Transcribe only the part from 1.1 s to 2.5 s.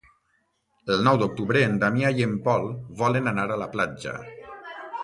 d'octubre en Damià i en